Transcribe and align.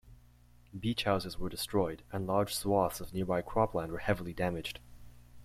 Beach 0.79 1.03
houses 1.03 1.37
were 1.37 1.47
destroyed, 1.47 2.01
and 2.11 2.25
large 2.25 2.55
swaths 2.55 3.01
of 3.01 3.13
nearby 3.13 3.43
cropland 3.43 3.89
were 3.89 3.99
heavily 3.99 4.33
damaged. 4.33 4.79